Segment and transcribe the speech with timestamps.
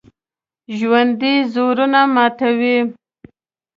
[0.77, 2.77] ژوندي زړونه ماتوي